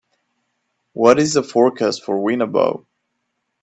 what 0.93 1.19
is 1.19 1.35
the 1.35 1.43
forecast 1.43 2.03
for 2.03 2.17
Winnabow 2.17 2.87